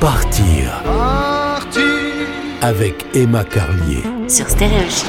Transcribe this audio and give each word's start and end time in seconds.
Partir. 0.00 0.80
Avec 2.62 3.04
Emma 3.14 3.42
Carlier. 3.42 4.04
sur 4.28 4.48
Stéréochic. 4.48 5.08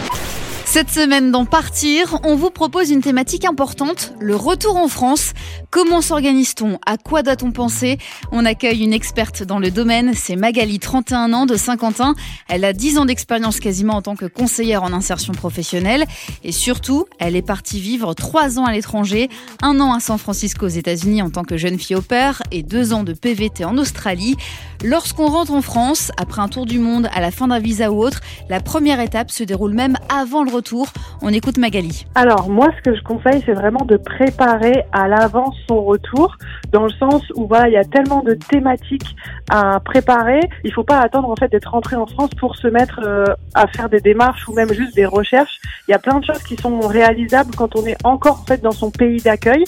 Cette 0.65 0.89
semaine 0.89 1.31
dans 1.31 1.45
Partir, 1.45 2.19
on 2.23 2.35
vous 2.35 2.49
propose 2.49 2.89
une 2.89 3.01
thématique 3.01 3.45
importante, 3.45 4.13
le 4.19 4.35
retour 4.35 4.77
en 4.77 4.87
France. 4.87 5.33
Comment 5.71 6.01
s'organise-t-on? 6.01 6.79
À 6.87 6.97
quoi 6.97 7.21
doit-on 7.21 7.51
penser? 7.51 7.99
On 8.31 8.43
accueille 8.43 8.83
une 8.83 8.91
experte 8.91 9.43
dans 9.43 9.59
le 9.59 9.69
domaine, 9.69 10.13
c'est 10.15 10.35
Magali, 10.35 10.79
31 10.79 11.31
ans, 11.31 11.45
de 11.45 11.55
Saint-Quentin. 11.57 12.15
Elle 12.47 12.65
a 12.65 12.73
10 12.73 12.97
ans 12.97 13.05
d'expérience 13.05 13.59
quasiment 13.59 13.93
en 13.93 14.01
tant 14.01 14.15
que 14.15 14.25
conseillère 14.25 14.81
en 14.81 14.93
insertion 14.93 15.31
professionnelle. 15.31 16.05
Et 16.43 16.51
surtout, 16.51 17.05
elle 17.19 17.35
est 17.35 17.43
partie 17.43 17.79
vivre 17.79 18.15
3 18.15 18.57
ans 18.57 18.65
à 18.65 18.71
l'étranger, 18.71 19.29
un 19.61 19.79
an 19.79 19.93
à 19.93 19.99
San 19.99 20.17
Francisco 20.17 20.65
aux 20.65 20.69
États-Unis 20.69 21.21
en 21.21 21.29
tant 21.29 21.43
que 21.43 21.55
jeune 21.55 21.77
fille 21.77 21.95
au 21.95 22.01
père 22.01 22.41
et 22.49 22.63
2 22.63 22.91
ans 22.93 23.03
de 23.03 23.13
PVT 23.13 23.63
en 23.63 23.77
Australie. 23.77 24.37
Lorsqu'on 24.83 25.27
rentre 25.27 25.53
en 25.53 25.61
France, 25.61 26.11
après 26.17 26.41
un 26.41 26.47
tour 26.47 26.65
du 26.65 26.79
monde, 26.79 27.09
à 27.13 27.21
la 27.21 27.29
fin 27.29 27.47
d'un 27.47 27.59
visa 27.59 27.91
ou 27.91 28.03
autre, 28.03 28.21
la 28.49 28.59
première 28.59 28.99
étape 29.01 29.29
se 29.29 29.43
déroule 29.43 29.75
même 29.75 29.97
avant 30.09 30.43
le 30.43 30.51
retour. 30.51 30.87
On 31.21 31.33
écoute 31.33 31.57
Magali. 31.57 32.05
Alors 32.15 32.49
moi, 32.49 32.69
ce 32.77 32.89
que 32.89 32.95
je 32.95 33.03
conseille, 33.03 33.43
c'est 33.45 33.53
vraiment 33.53 33.83
de 33.85 33.97
préparer 33.97 34.85
à 34.93 35.07
l'avance 35.09 35.55
son 35.67 35.83
retour, 35.83 36.37
dans 36.71 36.85
le 36.85 36.91
sens 36.91 37.23
où 37.35 37.45
voilà, 37.45 37.67
il 37.67 37.73
y 37.73 37.77
a 37.77 37.83
tellement 37.83 38.23
de 38.23 38.33
thématiques 38.35 39.15
à 39.49 39.81
préparer. 39.81 40.39
Il 40.63 40.71
faut 40.71 40.83
pas 40.83 40.99
attendre 40.99 41.29
en 41.29 41.35
fait 41.35 41.49
d'être 41.49 41.71
rentré 41.71 41.97
en 41.97 42.05
France 42.05 42.29
pour 42.39 42.55
se 42.55 42.67
mettre 42.67 43.01
euh, 43.03 43.25
à 43.53 43.67
faire 43.67 43.89
des 43.89 43.99
démarches 43.99 44.47
ou 44.47 44.53
même 44.53 44.71
juste 44.71 44.95
des 44.95 45.05
recherches. 45.05 45.59
Il 45.87 45.91
y 45.91 45.93
a 45.93 45.99
plein 45.99 46.19
de 46.19 46.25
choses 46.25 46.43
qui 46.43 46.55
sont 46.55 46.79
réalisables 46.79 47.53
quand 47.55 47.75
on 47.75 47.85
est 47.85 47.97
encore 48.05 48.41
en 48.41 48.45
fait 48.45 48.61
dans 48.61 48.71
son 48.71 48.91
pays 48.91 49.21
d'accueil 49.21 49.63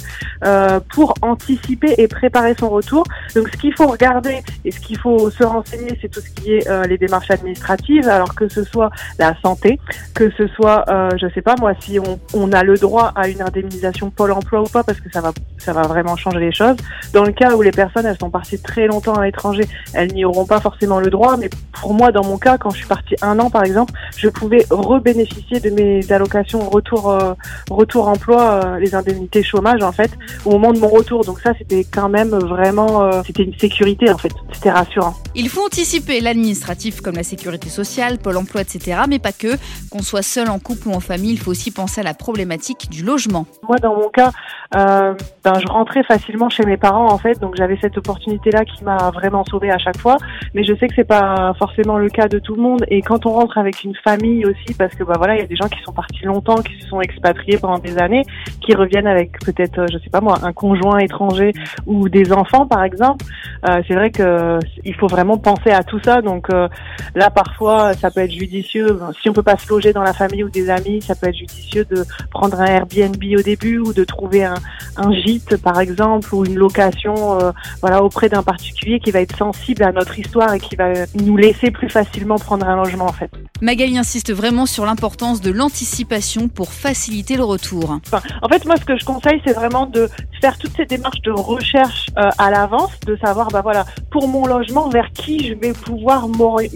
euh, 0.46 0.80
pour 0.94 1.14
anticiper 1.22 1.96
et 1.98 2.08
préparer 2.08 2.56
son 2.58 2.70
retour. 2.70 3.04
Donc 3.36 3.50
ce 3.50 3.58
qu'il 3.58 3.74
faut 3.74 3.88
regarder 3.88 4.42
et 4.64 4.72
ce 4.72 4.80
qu'il 4.80 4.98
faut 4.98 5.30
se 5.30 5.44
renseigner, 5.44 5.98
c'est 6.02 6.10
tout 6.10 6.22
ce 6.22 6.30
qui 6.30 6.54
est 6.54 6.70
euh, 6.70 6.84
les 6.84 6.98
démarches 6.98 7.32
administratives, 7.32 8.08
alors 8.08 8.36
que 8.36 8.48
ce 8.48 8.64
soit 8.64 8.90
la 9.20 9.36
santé, 9.42 9.80
que 10.14 10.32
ce 10.38 10.48
soit, 10.48 10.86
euh, 10.90 11.10
je 11.20 11.28
sais 11.34 11.41
pas 11.42 11.56
moi, 11.60 11.74
si 11.80 12.00
on, 12.00 12.20
on 12.34 12.52
a 12.52 12.64
le 12.64 12.78
droit 12.78 13.12
à 13.16 13.28
une 13.28 13.42
indemnisation 13.42 14.10
Pôle 14.10 14.32
Emploi 14.32 14.62
ou 14.62 14.70
pas, 14.70 14.84
parce 14.84 15.00
que 15.00 15.12
ça 15.12 15.22
va, 15.22 15.32
ça 15.58 15.74
va 15.74 15.84
vraiment 15.84 16.16
changer 16.16 16.40
les 16.40 16.52
choses. 16.52 16.76
Dans 17.14 17.24
le 17.24 17.32
cas 17.32 17.56
où 17.56 17.62
les 17.62 17.72
personnes 17.72 18.06
elles 18.06 18.18
sont 18.18 18.30
parties 18.30 18.60
très 18.62 18.88
longtemps 18.88 19.14
à 19.14 19.26
l'étranger, 19.26 19.64
elles 19.94 20.14
n'y 20.14 20.26
auront 20.26 20.46
pas 20.46 20.60
forcément 20.60 21.00
le 21.00 21.10
droit. 21.10 21.38
Mais 21.38 21.50
pour 21.80 21.94
moi, 21.94 22.12
dans 22.12 22.24
mon 22.24 22.38
cas, 22.38 22.58
quand 22.58 22.72
je 22.72 22.78
suis 22.78 22.88
partie 22.88 23.16
un 23.22 23.40
an 23.40 23.50
par 23.50 23.64
exemple, 23.64 23.94
je 24.18 24.30
pouvais 24.30 24.66
rebénéficier 24.70 25.60
de 25.60 25.70
mes 25.70 26.12
allocations 26.12 26.70
retour 26.70 27.10
euh, 27.10 27.34
retour 27.70 28.08
emploi, 28.08 28.62
euh, 28.66 28.80
les 28.80 28.96
indemnités 28.96 29.44
chômage 29.44 29.82
en 29.84 29.92
fait, 29.92 30.12
au 30.46 30.52
moment 30.52 30.74
de 30.74 30.80
mon 30.80 30.90
retour. 30.90 31.24
Donc 31.24 31.40
ça, 31.40 31.54
c'était 31.58 31.84
quand 31.84 32.10
même 32.10 32.30
vraiment, 32.30 33.04
euh, 33.04 33.22
c'était 33.26 33.44
une 33.44 33.58
sécurité 33.58 34.12
en 34.12 34.18
fait. 34.18 34.32
C'était 34.54 34.72
rassurant. 34.72 35.14
Il 35.34 35.48
faut 35.48 35.66
anticiper 35.66 36.20
l'administratif 36.20 37.00
comme 37.00 37.16
la 37.16 37.24
sécurité 37.24 37.70
sociale, 37.70 38.18
Pôle 38.18 38.36
emploi, 38.36 38.62
etc. 38.62 39.02
Mais 39.08 39.18
pas 39.18 39.32
que. 39.32 39.56
Qu'on 39.90 40.02
soit 40.02 40.24
seul 40.24 40.50
en 40.50 40.60
couple 40.60 40.90
ou 40.90 40.92
en 40.92 41.00
famille, 41.00 41.32
il 41.32 41.40
faut 41.40 41.52
aussi 41.52 41.72
penser 41.72 42.02
à 42.02 42.04
la 42.04 42.14
problématique 42.14 42.90
du 42.90 43.04
logement. 43.04 43.46
Moi, 43.64 43.78
dans 43.78 43.96
mon 43.96 44.10
cas, 44.10 44.32
ben, 44.74 45.60
je 45.60 45.68
rentrais 45.68 46.04
facilement 46.04 46.50
chez 46.50 46.66
mes 46.66 46.78
parents 46.78 47.12
en 47.12 47.18
fait, 47.18 47.40
donc 47.40 47.56
j'avais 47.58 47.78
cette 47.82 47.98
opportunité-là 47.98 48.64
qui 48.64 48.84
m'a 48.84 49.12
vraiment 49.12 49.44
sauvée 49.44 49.72
à 49.72 49.78
chaque 49.78 49.98
fois. 49.98 50.18
Mais 50.54 50.64
je 50.64 50.74
sais 50.76 50.88
que 50.88 50.96
c'est 50.96 51.04
pas 51.04 51.54
forcément 51.58 51.98
le 51.98 52.10
cas 52.10 52.28
de 52.28 52.40
tout 52.40 52.56
le 52.56 52.62
monde. 52.62 52.86
Et 52.88 53.02
quand 53.02 53.26
on 53.26 53.32
rentre 53.32 53.58
avec 53.58 53.84
une 53.84 53.96
famille 53.96 54.46
aussi, 54.46 54.74
parce 54.78 54.94
que 54.96 55.04
bah 55.04 55.16
voilà, 55.18 55.36
il 55.36 55.40
y 55.42 55.44
a 55.44 55.48
des 55.48 55.56
gens 55.56 55.68
qui 55.68 55.82
sont 55.84 55.92
partis 55.92 56.24
longtemps, 56.26 56.56
qui 56.56 56.80
se 56.80 56.88
sont 56.88 57.02
expatriés 57.02 57.58
pendant 57.58 57.80
des 57.80 57.98
années, 57.98 58.24
qui 58.62 58.74
reviennent 58.76 59.08
avec 59.08 59.40
peut-être, 59.40 59.80
euh, 59.80 59.88
je 59.92 59.98
sais 59.98 60.10
pas 60.10 60.22
moi, 60.22 60.38
un 60.44 60.54
conjoint 60.54 61.00
étranger 61.00 61.54
ou 61.86 62.10
des 62.10 62.32
enfants 62.32 62.66
par 62.66 62.84
exemple. 62.84 63.26
Euh, 63.70 63.82
c'est 63.88 63.96
vrai 63.96 64.12
que 64.12 64.60
il 64.84 64.96
faut 64.96 65.08
vraiment 65.08 65.38
penser 65.38 65.72
à 65.72 65.84
tout 65.84 66.00
ça. 66.04 66.22
Donc 66.22 66.48
euh, 66.54 66.68
là, 67.16 67.30
parfois, 67.30 67.94
ça 67.94 68.12
peut 68.12 68.22
être 68.22 68.32
judicieux. 68.32 69.00
Si 69.22 69.30
on 69.30 69.34
peut 69.34 69.44
pas 69.44 69.58
se 69.58 69.70
loger 69.70 69.94
dans 69.94 70.04
la 70.04 70.14
famille 70.14 70.44
ou 70.44 70.50
des 70.50 70.70
amis, 70.70 71.02
ça 71.02 71.16
peut 71.16 71.28
être 71.28 71.38
judicieux 71.38 71.86
de 71.86 72.04
prendre 72.30 72.60
un 72.60 72.66
Airbnb 72.66 73.24
au 73.38 73.42
début 73.42 73.80
ou 73.80 73.94
de 73.94 74.04
trouver 74.04 74.44
un, 74.44 74.56
un 74.98 75.12
gîte, 75.14 75.58
par 75.58 75.80
exemple, 75.80 76.34
ou 76.34 76.46
une 76.46 76.56
location, 76.56 77.40
euh, 77.40 77.52
voilà, 77.82 78.04
auprès 78.04 78.30
d'un 78.30 78.44
particulier 78.44 79.00
qui 79.00 79.12
va 79.12 79.22
être 79.22 79.38
sensible 79.38 79.84
à 79.84 79.92
notre 79.92 80.18
histoire 80.20 80.54
et 80.54 80.60
qui 80.60 80.76
va 80.76 80.92
nous 81.16 81.38
laisser 81.38 81.72
plus 81.72 81.90
facilement 81.90 82.36
prendre 82.38 82.68
un 82.68 82.76
logement, 82.76 83.06
en 83.06 83.14
fait. 83.14 83.32
Magali 83.62 83.98
insiste 83.98 84.34
vraiment 84.34 84.66
sur 84.66 84.86
l'importance 84.86 85.42
de 85.42 85.52
l'anticipation 85.52 86.48
pour 86.48 86.74
faciliter 86.74 87.36
le 87.38 87.44
retour. 87.44 88.00
Enfin, 88.08 88.22
en 88.42 88.48
fait, 88.48 88.66
moi, 88.66 88.76
ce 88.78 88.86
que 88.86 88.98
je 88.98 89.06
conseille, 89.06 89.42
c'est 89.46 89.54
vraiment 89.54 89.86
de 89.86 90.10
faire 90.42 90.58
toutes 90.58 90.76
ces 90.76 90.86
démarches 90.86 91.22
de 91.22 91.32
recherche 91.32 92.08
euh, 92.18 92.30
à 92.38 92.50
l'avance, 92.52 92.92
de 93.06 93.16
savoir, 93.18 93.50
bah 93.50 93.62
voilà, 93.62 93.86
pour 94.10 94.28
mon 94.28 94.46
logement, 94.46 94.90
vers 94.90 95.12
qui 95.14 95.48
je 95.48 95.54
vais 95.54 95.74
pouvoir 95.74 96.28
m'ori- 96.28 96.72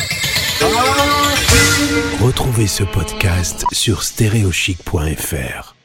Retrouvez 2.30 2.68
ce 2.68 2.84
podcast 2.84 3.64
sur 3.72 4.04
stéréochic.fr. 4.04 5.79